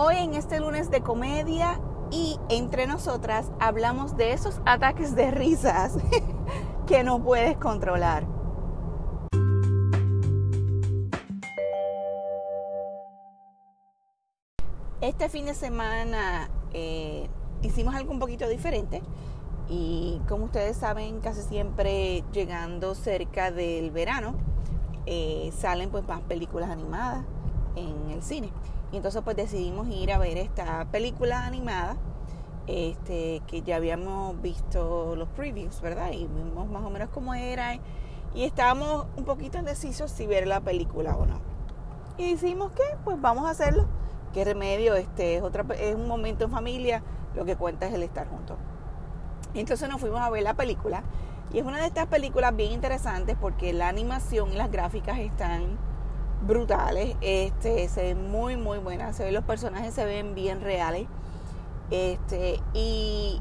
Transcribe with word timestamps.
Hoy 0.00 0.14
en 0.18 0.34
este 0.34 0.60
lunes 0.60 0.92
de 0.92 1.00
comedia 1.00 1.80
y 2.12 2.38
entre 2.50 2.86
nosotras 2.86 3.50
hablamos 3.58 4.16
de 4.16 4.32
esos 4.32 4.60
ataques 4.64 5.16
de 5.16 5.32
risas 5.32 5.94
que 6.86 7.02
no 7.02 7.20
puedes 7.20 7.56
controlar. 7.56 8.24
Este 15.00 15.28
fin 15.28 15.46
de 15.46 15.54
semana 15.54 16.48
eh, 16.72 17.28
hicimos 17.62 17.96
algo 17.96 18.12
un 18.12 18.20
poquito 18.20 18.46
diferente 18.46 19.02
y 19.68 20.20
como 20.28 20.44
ustedes 20.44 20.76
saben 20.76 21.18
casi 21.18 21.42
siempre 21.42 22.22
llegando 22.30 22.94
cerca 22.94 23.50
del 23.50 23.90
verano 23.90 24.36
eh, 25.06 25.52
salen 25.58 25.90
pues 25.90 26.06
más 26.06 26.20
películas 26.20 26.70
animadas 26.70 27.24
en 27.74 28.10
el 28.12 28.22
cine. 28.22 28.52
Y 28.92 28.96
entonces 28.96 29.22
pues 29.22 29.36
decidimos 29.36 29.88
ir 29.88 30.12
a 30.12 30.18
ver 30.18 30.38
esta 30.38 30.86
película 30.90 31.44
animada, 31.44 31.96
este, 32.66 33.42
que 33.46 33.62
ya 33.62 33.76
habíamos 33.76 34.40
visto 34.40 35.14
los 35.16 35.28
previews, 35.30 35.80
¿verdad? 35.80 36.12
Y 36.12 36.26
vimos 36.26 36.68
más 36.68 36.82
o 36.82 36.90
menos 36.90 37.08
cómo 37.10 37.34
era. 37.34 37.74
Y 38.34 38.44
estábamos 38.44 39.06
un 39.16 39.24
poquito 39.24 39.58
indecisos 39.58 40.10
si 40.10 40.26
ver 40.26 40.46
la 40.46 40.60
película 40.60 41.16
o 41.16 41.26
no. 41.26 41.40
Y 42.16 42.32
decimos 42.32 42.72
que 42.72 42.82
pues 43.04 43.20
vamos 43.20 43.46
a 43.46 43.50
hacerlo. 43.50 43.86
Qué 44.32 44.44
remedio, 44.44 44.94
este 44.94 45.36
es 45.36 45.42
otra 45.42 45.64
es 45.78 45.94
un 45.94 46.06
momento 46.06 46.44
en 46.44 46.50
familia, 46.50 47.02
lo 47.34 47.44
que 47.44 47.56
cuenta 47.56 47.86
es 47.86 47.94
el 47.94 48.02
estar 48.02 48.28
juntos. 48.28 48.56
Entonces 49.54 49.88
nos 49.88 50.00
fuimos 50.00 50.20
a 50.20 50.30
ver 50.30 50.42
la 50.42 50.54
película. 50.54 51.02
Y 51.52 51.58
es 51.58 51.64
una 51.64 51.78
de 51.78 51.86
estas 51.86 52.06
películas 52.06 52.54
bien 52.54 52.72
interesantes 52.72 53.36
porque 53.40 53.72
la 53.72 53.88
animación 53.88 54.52
y 54.52 54.56
las 54.56 54.70
gráficas 54.70 55.18
están 55.18 55.78
brutales. 56.46 57.16
Este, 57.20 57.88
se 57.88 58.02
ven 58.02 58.30
muy, 58.30 58.56
muy 58.56 58.78
buenas. 58.78 59.16
Se 59.16 59.24
ven 59.24 59.34
los 59.34 59.44
personajes, 59.44 59.94
se 59.94 60.04
ven 60.04 60.34
bien 60.34 60.60
reales. 60.60 61.06
Este, 61.90 62.60
y, 62.74 63.40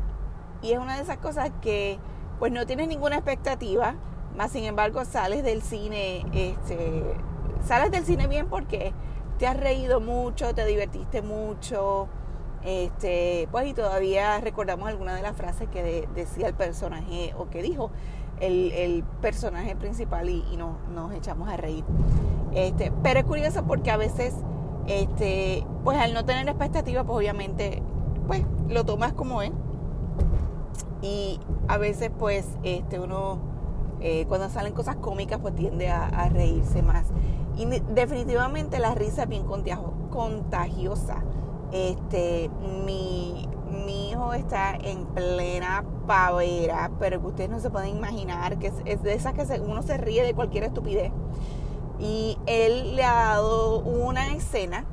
es 0.64 0.78
una 0.78 0.96
de 0.96 1.04
esas 1.04 1.18
cosas 1.18 1.52
que 1.62 2.00
pues 2.40 2.52
no 2.52 2.66
tienes 2.66 2.88
ninguna 2.88 3.16
expectativa, 3.16 3.96
más 4.36 4.52
sin 4.52 4.64
embargo 4.64 5.04
sales 5.06 5.44
del 5.44 5.62
cine, 5.62 6.26
este, 6.34 7.16
sales 7.66 7.92
del 7.92 8.06
cine 8.06 8.28
bien 8.28 8.48
porque 8.48 8.94
te 9.40 9.48
has 9.48 9.58
reído 9.58 10.00
mucho, 10.00 10.54
te 10.54 10.66
divertiste 10.66 11.22
mucho, 11.22 12.08
este, 12.64 13.48
pues 13.52 13.68
y 13.68 13.74
todavía 13.74 14.40
recordamos 14.40 14.88
algunas 14.88 15.16
de 15.16 15.22
las 15.22 15.36
frases 15.36 15.68
que 15.70 16.08
decía 16.14 16.48
el 16.48 16.54
personaje 16.54 17.34
o 17.38 17.50
que 17.50 17.62
dijo 17.62 17.92
el, 18.40 19.04
personaje 19.22 19.76
principal 19.76 20.30
y, 20.30 20.44
nos 20.58 21.14
echamos 21.14 21.50
a 21.50 21.58
reír. 21.58 21.84
Este, 22.54 22.92
pero 23.04 23.20
es 23.20 23.26
curioso 23.26 23.64
porque 23.66 23.92
a 23.92 23.98
veces, 23.98 24.34
este, 24.88 25.66
pues 25.84 25.98
al 25.98 26.14
no 26.14 26.26
tener 26.26 26.48
expectativa, 26.48 27.04
pues 27.04 27.18
obviamente, 27.18 27.82
pues 28.28 28.44
lo 28.70 28.86
tomas 28.86 29.14
como 29.14 29.42
es. 29.42 29.52
Y 31.02 31.40
a 31.68 31.78
veces, 31.78 32.12
pues, 32.18 32.48
este, 32.64 33.00
uno, 33.00 33.40
eh, 34.02 34.26
cuando 34.28 34.50
salen 34.50 34.74
cosas 34.74 34.96
cómicas, 34.96 35.40
pues 35.40 35.56
tiende 35.56 35.90
a, 35.90 36.30
reírse 36.30 36.82
más. 36.82 37.08
Y 37.58 37.66
definitivamente 37.66 38.80
la 38.80 38.94
risa 38.96 39.24
es 39.24 39.30
bien 39.30 39.46
contagiosa. 40.10 41.24
Este, 41.72 42.50
mi, 42.86 43.48
hijo 44.10 44.34
está 44.34 44.76
en 44.76 45.06
plena 45.08 45.84
pavera, 46.08 46.92
pero 47.00 47.20
que 47.20 47.28
ustedes 47.28 47.50
no 47.50 47.60
se 47.60 47.70
pueden 47.70 47.98
imaginar, 47.98 48.58
que 48.58 48.72
es, 48.86 49.04
de 49.04 49.14
esas 49.14 49.34
que 49.34 49.60
uno 49.60 49.82
se 49.84 49.98
ríe 49.98 50.24
de 50.24 50.34
cualquier 50.34 50.64
estupidez. 50.64 51.12
Y 52.00 52.38
él 52.46 52.96
le 52.96 53.04
ha 53.04 53.14
dado 53.14 53.80
una 53.80 54.34
escena 54.34 54.86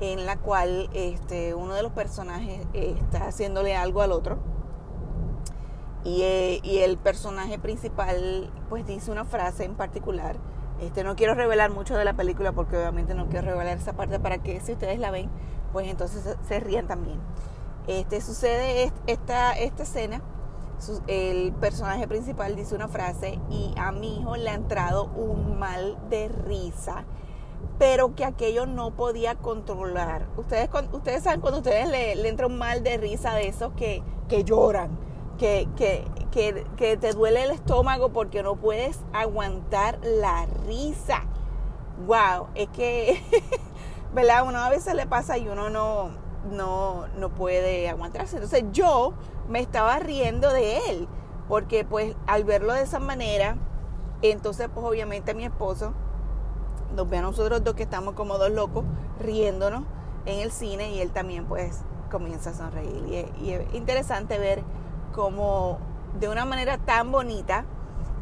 en 0.00 0.26
la 0.26 0.36
cual 0.36 0.90
este, 0.92 1.54
uno 1.54 1.74
de 1.74 1.82
los 1.82 1.92
personajes 1.92 2.66
está 2.74 3.26
haciéndole 3.26 3.74
algo 3.74 4.02
al 4.02 4.12
otro. 4.12 4.38
Y, 6.04 6.22
eh, 6.22 6.60
y, 6.62 6.78
el 6.78 6.98
personaje 6.98 7.58
principal 7.58 8.52
pues 8.68 8.86
dice 8.86 9.10
una 9.10 9.24
frase 9.24 9.64
en 9.64 9.74
particular. 9.74 10.36
Este, 10.80 11.02
no 11.04 11.16
quiero 11.16 11.34
revelar 11.34 11.70
mucho 11.70 11.96
de 11.96 12.04
la 12.04 12.12
película 12.12 12.52
porque 12.52 12.76
obviamente 12.76 13.14
no 13.14 13.28
quiero 13.28 13.46
revelar 13.46 13.78
esa 13.78 13.94
parte 13.94 14.20
para 14.20 14.38
que 14.38 14.60
si 14.60 14.72
ustedes 14.72 14.98
la 14.98 15.10
ven, 15.10 15.30
pues 15.72 15.88
entonces 15.88 16.36
se, 16.46 16.60
rían 16.60 16.86
también. 16.86 17.18
Este, 17.86 18.20
sucede 18.20 18.92
esta, 19.06 19.52
esta 19.52 19.82
escena 19.84 20.20
el 21.06 21.52
personaje 21.52 22.06
principal 22.06 22.54
dice 22.54 22.74
una 22.74 22.88
frase 22.88 23.38
y 23.50 23.72
a 23.76 23.92
mi 23.92 24.20
hijo 24.20 24.36
le 24.36 24.50
ha 24.50 24.54
entrado 24.54 25.04
un 25.04 25.58
mal 25.58 25.96
de 26.10 26.28
risa, 26.28 27.04
pero 27.78 28.14
que 28.14 28.24
aquello 28.24 28.66
no 28.66 28.90
podía 28.90 29.36
controlar. 29.36 30.26
Ustedes, 30.36 30.68
ustedes 30.92 31.22
saben 31.22 31.40
cuando 31.40 31.58
ustedes 31.58 31.88
le, 31.88 32.28
entra 32.28 32.46
un 32.46 32.58
mal 32.58 32.82
de 32.82 32.98
risa 32.98 33.34
de 33.34 33.48
esos 33.48 33.72
que, 33.72 34.02
que 34.28 34.44
lloran, 34.44 34.90
que, 35.38 35.68
que, 35.76 36.04
que, 36.76 36.96
te 36.98 37.12
duele 37.12 37.44
el 37.44 37.50
estómago 37.50 38.10
porque 38.10 38.42
no 38.42 38.56
puedes 38.56 38.98
aguantar 39.12 39.98
la 40.02 40.46
risa. 40.66 41.22
Wow, 42.06 42.48
es 42.54 42.68
que, 42.68 43.22
¿verdad? 44.16 44.44
Uno 44.48 44.58
a 44.60 44.70
veces 44.70 44.94
le 44.94 45.06
pasa 45.06 45.36
y 45.36 45.46
uno 45.46 45.68
no, 45.68 46.08
no, 46.50 47.06
no 47.18 47.28
puede 47.28 47.90
aguantarse. 47.90 48.36
Entonces 48.36 48.64
yo 48.72 49.12
me 49.46 49.60
estaba 49.60 49.98
riendo 49.98 50.50
de 50.50 50.78
él, 50.88 51.06
porque 51.48 51.84
pues 51.84 52.16
al 52.26 52.44
verlo 52.44 52.72
de 52.72 52.80
esa 52.80 52.98
manera, 52.98 53.58
entonces 54.22 54.70
pues 54.72 54.86
obviamente 54.86 55.34
mi 55.34 55.44
esposo 55.44 55.92
nos 56.94 57.10
ve 57.10 57.18
a 57.18 57.22
nosotros 57.22 57.62
dos 57.62 57.74
que 57.74 57.82
estamos 57.82 58.14
como 58.14 58.38
dos 58.38 58.50
locos 58.50 58.84
riéndonos 59.20 59.82
en 60.24 60.40
el 60.40 60.50
cine 60.50 60.92
y 60.92 61.00
él 61.02 61.10
también 61.10 61.44
pues 61.44 61.82
comienza 62.10 62.50
a 62.50 62.54
sonreír. 62.54 63.28
Y 63.38 63.50
es, 63.50 63.74
interesante 63.74 64.38
ver 64.38 64.62
cómo 65.14 65.78
de 66.18 66.30
una 66.30 66.46
manera 66.46 66.78
tan 66.78 67.12
bonita 67.12 67.66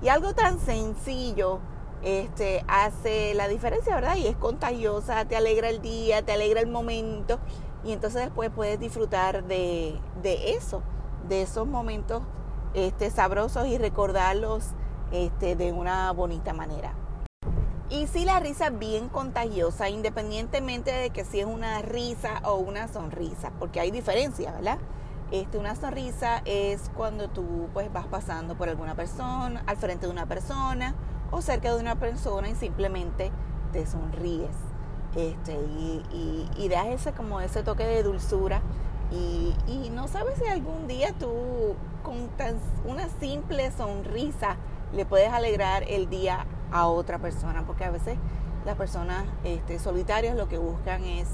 y 0.03 0.09
algo 0.09 0.35
tan 0.35 0.59
sencillo 0.59 1.61
este, 2.05 2.65
hace 2.69 3.35
la 3.35 3.49
diferencia, 3.49 3.95
¿verdad? 3.95 4.17
Y 4.17 4.27
es 4.27 4.37
contagiosa, 4.37 5.25
te 5.25 5.37
alegra 5.37 5.71
el 5.71 5.81
día, 5.81 6.23
te 6.23 6.33
alegra 6.33 6.61
el 6.61 6.69
momento 6.69 7.41
y 7.85 7.93
entonces 7.93 8.23
después 8.23 8.51
puedes 8.51 8.79
disfrutar 8.79 9.45
de, 9.45 9.99
de 10.23 10.53
eso 10.53 10.83
de 11.29 11.43
esos 11.43 11.67
momentos 11.67 12.23
este, 12.75 13.11
sabrosos 13.11 13.67
y 13.67 13.79
recordarlos 13.79 14.71
este, 15.13 15.57
de 15.57 15.73
una 15.73 16.13
bonita 16.13 16.53
manera. 16.53 16.93
Y 17.91 18.07
si 18.07 18.25
la 18.25 18.41
risa 18.41 18.69
es 18.69 18.79
bien 18.79 19.09
contagiosa, 19.09 19.89
independientemente 19.89 20.91
de 20.91 21.11
que 21.11 21.25
si 21.25 21.41
es 21.41 21.47
una 21.47 21.83
risa 21.83 22.41
o 22.45 22.57
una 22.57 22.89
sonrisa, 22.89 23.53
porque 23.59 23.79
hay 23.79 23.91
diferencia, 23.91 24.53
¿verdad? 24.53 24.79
Este, 25.31 25.59
una 25.59 25.75
sonrisa 25.75 26.43
es 26.45 26.91
cuando 26.97 27.29
tú 27.29 27.69
pues 27.73 27.93
vas 27.93 28.07
pasando 28.07 28.57
por 28.57 28.69
alguna 28.69 28.95
persona, 28.95 29.63
al 29.67 29.77
frente 29.77 30.07
de 30.07 30.13
una 30.13 30.27
persona 30.27 30.95
o 31.35 31.43
cerca 31.43 31.75
de 31.75 31.81
una 31.81 31.97
persona 31.97 32.49
y 32.49 32.55
simplemente 32.55 33.33
te 33.73 33.87
sonríes. 33.87 34.57
Este, 35.17 35.53
y, 35.53 36.03
y, 36.13 36.51
y 36.57 36.69
das 36.69 36.87
ese 36.87 37.13
como 37.13 37.41
ese 37.41 37.63
toque 37.63 37.85
de 37.85 38.03
dulzura 38.03 38.63
y, 39.11 39.91
no 39.91 40.09
sabes 40.09 40.39
si 40.39 40.47
algún 40.47 40.89
día 40.89 41.13
tú 41.19 41.77
con 42.03 42.29
tan, 42.37 42.57
una 42.85 43.09
simple 43.09 43.71
sonrisa 43.71 44.57
le 44.93 45.05
puedes 45.07 45.33
alegrar 45.33 45.85
el 45.87 46.09
día 46.09 46.47
a 46.73 46.89
otra 46.89 47.19
persona, 47.19 47.65
porque 47.65 47.85
a 47.85 47.91
veces 47.91 48.19
las 48.65 48.77
personas 48.77 49.25
este, 49.45 49.79
solitarias 49.79 50.37
lo 50.37 50.49
que 50.49 50.59
buscan 50.59 51.05
es 51.05 51.29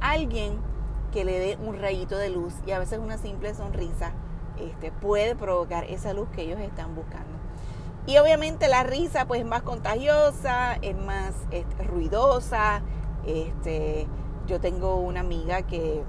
alguien 0.00 0.58
que 1.12 1.24
le 1.24 1.38
dé 1.38 1.58
un 1.64 1.78
rayito 1.78 2.16
de 2.16 2.30
luz 2.30 2.54
y 2.66 2.70
a 2.72 2.78
veces 2.78 2.98
una 2.98 3.18
simple 3.18 3.54
sonrisa 3.54 4.12
este, 4.58 4.92
puede 4.92 5.34
provocar 5.34 5.84
esa 5.84 6.12
luz 6.12 6.28
que 6.30 6.42
ellos 6.42 6.60
están 6.60 6.94
buscando. 6.94 7.34
Y 8.06 8.18
obviamente 8.18 8.68
la 8.68 8.82
risa 8.82 9.26
pues 9.26 9.40
es 9.40 9.46
más 9.46 9.62
contagiosa, 9.62 10.74
es 10.82 10.96
más 10.96 11.34
ruidosa. 11.86 12.82
Este, 13.26 14.06
yo 14.46 14.60
tengo 14.60 14.96
una 14.96 15.20
amiga 15.20 15.62
que 15.62 16.02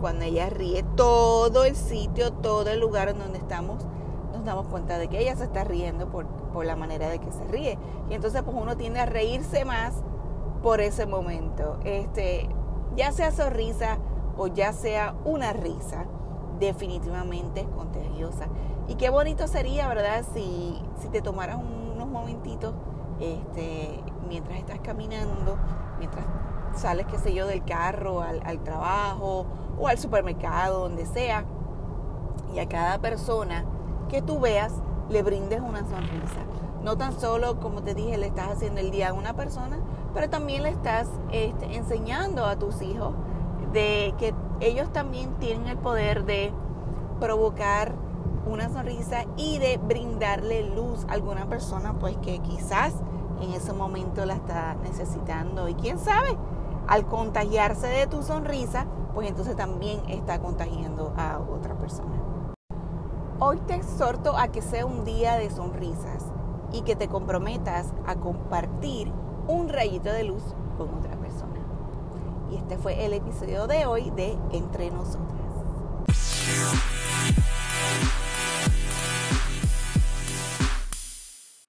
cuando 0.00 0.24
ella 0.24 0.48
ríe, 0.48 0.84
todo 0.96 1.64
el 1.64 1.76
sitio, 1.76 2.32
todo 2.32 2.70
el 2.70 2.80
lugar 2.80 3.08
en 3.08 3.18
donde 3.18 3.38
estamos, 3.38 3.84
nos 4.32 4.44
damos 4.44 4.66
cuenta 4.68 4.96
de 4.98 5.08
que 5.08 5.18
ella 5.18 5.36
se 5.36 5.44
está 5.44 5.64
riendo 5.64 6.08
por, 6.08 6.26
la 6.64 6.76
manera 6.76 7.08
de 7.08 7.18
que 7.18 7.30
se 7.32 7.44
ríe. 7.44 7.78
Y 8.08 8.14
entonces 8.14 8.42
pues 8.42 8.56
uno 8.56 8.76
tiende 8.76 9.00
a 9.00 9.06
reírse 9.06 9.64
más 9.64 9.94
por 10.62 10.80
ese 10.80 11.06
momento. 11.06 11.78
Este, 11.84 12.48
ya 12.96 13.12
sea 13.12 13.32
sonrisa 13.32 13.98
o 14.36 14.46
ya 14.46 14.72
sea 14.72 15.14
una 15.24 15.52
risa, 15.52 16.06
definitivamente 16.58 17.60
es 17.60 17.68
contagiosa. 17.68 18.46
Y 18.90 18.96
qué 18.96 19.08
bonito 19.08 19.46
sería, 19.46 19.86
¿verdad? 19.86 20.24
Si, 20.34 20.82
si 21.00 21.08
te 21.10 21.22
tomaras 21.22 21.58
unos 21.58 22.08
momentitos 22.08 22.74
este, 23.20 24.02
mientras 24.28 24.58
estás 24.58 24.80
caminando, 24.80 25.56
mientras 26.00 26.26
sales, 26.74 27.06
qué 27.06 27.16
sé 27.18 27.32
yo, 27.32 27.46
del 27.46 27.64
carro 27.64 28.20
al, 28.20 28.58
trabajo 28.64 29.46
o 29.78 29.86
al 29.86 29.96
supermercado, 29.96 30.80
donde 30.80 31.06
sea, 31.06 31.44
y 32.52 32.58
a 32.58 32.68
cada 32.68 32.98
persona 32.98 33.64
que 34.08 34.22
tú 34.22 34.40
veas 34.40 34.72
le 35.08 35.22
brindes 35.22 35.60
una 35.60 35.88
sonrisa. 35.88 36.40
No 36.82 36.96
tan 36.96 37.12
solo, 37.12 37.60
como 37.60 37.82
te 37.82 37.94
dije, 37.94 38.18
le 38.18 38.26
estás 38.26 38.48
haciendo 38.48 38.80
el 38.80 38.90
día 38.90 39.10
a 39.10 39.12
una 39.12 39.34
persona, 39.34 39.78
pero 40.14 40.28
también 40.28 40.64
le 40.64 40.70
estás 40.70 41.08
este, 41.30 41.76
enseñando 41.76 42.44
a 42.44 42.56
tus 42.56 42.82
hijos 42.82 43.14
de 43.72 44.16
que 44.18 44.34
ellos 44.58 44.92
también 44.92 45.38
tienen 45.38 45.68
el 45.68 45.78
poder 45.78 46.24
de 46.24 46.52
provocar 47.20 47.94
una 48.50 48.68
sonrisa 48.68 49.24
y 49.36 49.58
de 49.58 49.78
brindarle 49.78 50.74
luz 50.74 51.06
a 51.08 51.12
alguna 51.12 51.48
persona 51.48 51.98
pues 51.98 52.16
que 52.18 52.40
quizás 52.40 52.94
en 53.40 53.52
ese 53.52 53.72
momento 53.72 54.26
la 54.26 54.34
está 54.34 54.74
necesitando 54.82 55.68
y 55.68 55.74
quién 55.74 55.98
sabe, 55.98 56.36
al 56.86 57.06
contagiarse 57.06 57.86
de 57.86 58.06
tu 58.06 58.22
sonrisa, 58.22 58.86
pues 59.14 59.28
entonces 59.28 59.56
también 59.56 60.00
está 60.08 60.40
contagiando 60.40 61.14
a 61.16 61.38
otra 61.38 61.74
persona. 61.78 62.20
Hoy 63.38 63.58
te 63.66 63.76
exhorto 63.76 64.36
a 64.36 64.48
que 64.48 64.60
sea 64.60 64.84
un 64.84 65.04
día 65.04 65.36
de 65.36 65.48
sonrisas 65.48 66.26
y 66.72 66.82
que 66.82 66.96
te 66.96 67.08
comprometas 67.08 67.94
a 68.06 68.16
compartir 68.16 69.10
un 69.48 69.68
rayito 69.68 70.12
de 70.12 70.24
luz 70.24 70.42
con 70.76 70.92
otra 70.94 71.16
persona. 71.16 71.60
Y 72.50 72.56
este 72.56 72.76
fue 72.76 73.06
el 73.06 73.14
episodio 73.14 73.66
de 73.66 73.86
hoy 73.86 74.10
de 74.10 74.36
Entre 74.50 74.90
Nosotras. 74.90 75.30